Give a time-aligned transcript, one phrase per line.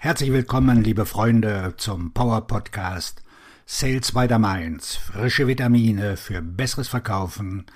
[0.00, 3.20] Herzlich willkommen, liebe Freunde, zum Power Podcast
[3.66, 4.94] Sales by the Mainz.
[4.94, 7.66] Frische Vitamine für besseres Verkaufen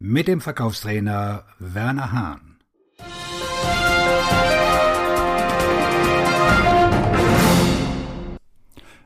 [0.00, 2.58] mit dem Verkaufstrainer Werner Hahn.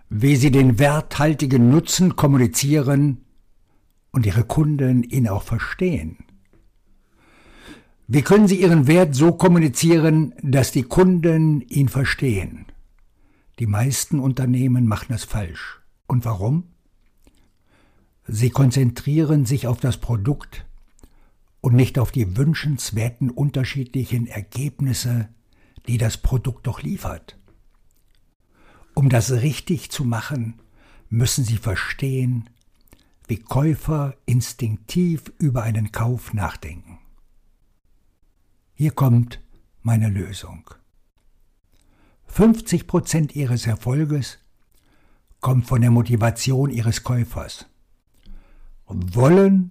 [0.09, 3.27] Wie Sie den werthaltigen Nutzen kommunizieren
[4.13, 6.25] und Ihre Kunden ihn auch verstehen.
[8.15, 12.67] Wie können Sie Ihren Wert so kommunizieren, dass die Kunden ihn verstehen?
[13.59, 15.81] Die meisten Unternehmen machen das falsch.
[16.07, 16.65] Und warum?
[18.29, 20.67] Sie konzentrieren sich auf das Produkt
[21.63, 25.31] und nicht auf die wünschenswerten unterschiedlichen Ergebnisse,
[25.87, 27.39] die das Produkt doch liefert.
[28.93, 30.61] Um das richtig zu machen,
[31.09, 32.51] müssen Sie verstehen,
[33.27, 36.92] wie Käufer instinktiv über einen Kauf nachdenken.
[38.83, 39.41] Hier kommt
[39.83, 40.69] meine Lösung.
[42.27, 44.41] 50 Prozent Ihres Erfolges
[45.39, 47.67] kommt von der Motivation Ihres Käufers.
[48.89, 49.71] Wollen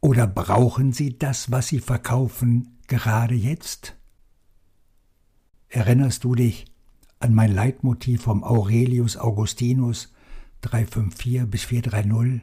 [0.00, 3.94] oder brauchen Sie das, was Sie verkaufen, gerade jetzt?
[5.68, 6.64] Erinnerst du dich
[7.20, 10.12] an mein Leitmotiv vom Aurelius Augustinus
[10.62, 12.40] 354 bis 430?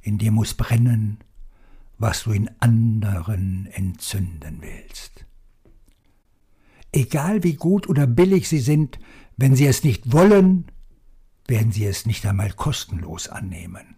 [0.00, 1.18] In dir muss brennen,
[2.00, 5.26] was du in anderen entzünden willst.
[6.92, 8.98] Egal wie gut oder billig sie sind,
[9.36, 10.64] wenn sie es nicht wollen,
[11.46, 13.96] werden sie es nicht einmal kostenlos annehmen.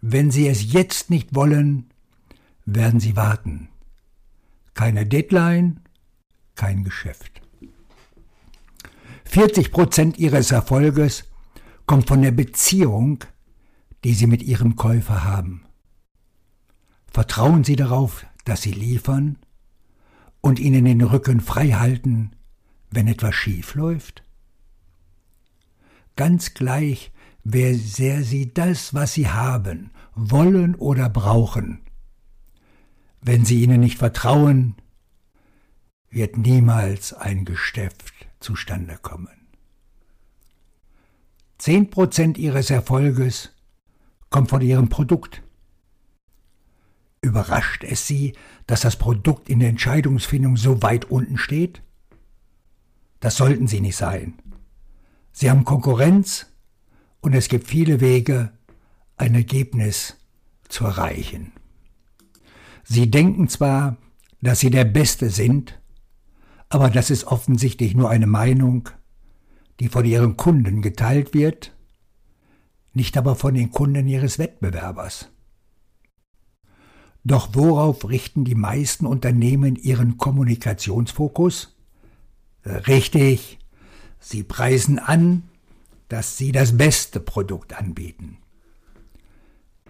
[0.00, 1.90] Wenn sie es jetzt nicht wollen,
[2.64, 3.68] werden sie warten.
[4.72, 5.80] Keine Deadline,
[6.54, 7.42] kein Geschäft.
[9.26, 11.24] 40 Prozent ihres Erfolges
[11.86, 13.24] kommt von der Beziehung,
[14.04, 15.64] die sie mit ihrem Käufer haben.
[17.14, 19.38] Vertrauen Sie darauf, dass Sie liefern
[20.40, 22.32] und Ihnen den Rücken frei halten,
[22.90, 24.24] wenn etwas schief läuft?
[26.16, 27.12] Ganz gleich,
[27.44, 31.82] wer sehr Sie das, was Sie haben, wollen oder brauchen.
[33.20, 34.74] Wenn Sie ihnen nicht vertrauen,
[36.10, 39.46] wird niemals ein Geschäft zustande kommen.
[41.58, 43.52] Zehn Prozent Ihres Erfolges
[44.30, 45.43] kommt von Ihrem Produkt.
[47.24, 48.34] Überrascht es Sie,
[48.66, 51.80] dass das Produkt in der Entscheidungsfindung so weit unten steht?
[53.20, 54.34] Das sollten Sie nicht sein.
[55.32, 56.46] Sie haben Konkurrenz
[57.22, 58.52] und es gibt viele Wege,
[59.16, 60.16] ein Ergebnis
[60.68, 61.52] zu erreichen.
[62.82, 63.96] Sie denken zwar,
[64.42, 65.80] dass Sie der Beste sind,
[66.68, 68.90] aber das ist offensichtlich nur eine Meinung,
[69.80, 71.74] die von Ihren Kunden geteilt wird,
[72.92, 75.30] nicht aber von den Kunden Ihres Wettbewerbers.
[77.24, 81.74] Doch worauf richten die meisten Unternehmen ihren Kommunikationsfokus?
[82.64, 83.58] Richtig,
[84.20, 85.44] sie preisen an,
[86.08, 88.38] dass sie das beste Produkt anbieten.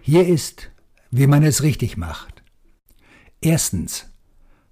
[0.01, 0.71] Hier ist,
[1.11, 2.43] wie man es richtig macht.
[3.41, 4.05] Erstens,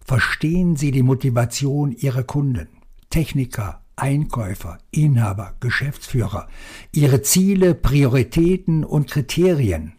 [0.06, 2.68] verstehen Sie die Motivation Ihrer Kunden,
[3.10, 6.48] Techniker, Einkäufer, Inhaber, Geschäftsführer,
[6.92, 9.94] ihre Ziele, Prioritäten und Kriterien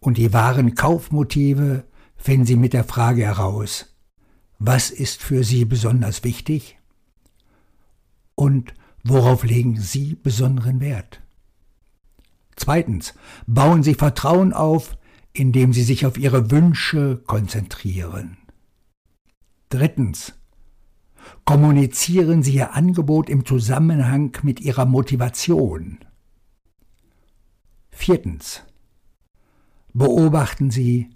[0.00, 1.84] und die wahren Kaufmotive
[2.16, 3.94] finden Sie mit der Frage heraus,
[4.58, 6.78] was ist für Sie besonders wichtig
[8.34, 11.20] und worauf legen Sie besonderen Wert.
[12.56, 13.14] Zweitens,
[13.46, 14.96] bauen Sie Vertrauen auf,
[15.32, 18.36] indem Sie sich auf Ihre Wünsche konzentrieren.
[19.68, 20.34] Drittens,
[21.44, 25.98] kommunizieren Sie Ihr Angebot im Zusammenhang mit Ihrer Motivation.
[27.90, 28.62] Viertens,
[29.98, 31.10] beobachten Sie,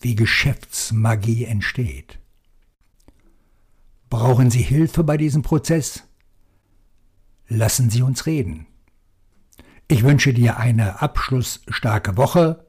[0.00, 2.18] wie Geschäftsmagie entsteht.
[4.10, 6.04] Brauchen Sie Hilfe bei diesem Prozess?
[7.48, 8.66] Lassen Sie uns reden.
[9.86, 12.66] Ich wünsche dir eine abschlussstarke Woche,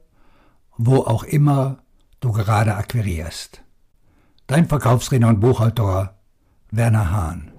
[0.76, 1.82] wo auch immer
[2.20, 3.62] du gerade akquirierst.
[4.46, 6.18] Dein Verkaufstrainer und Buchautor
[6.70, 7.52] Werner Hahn.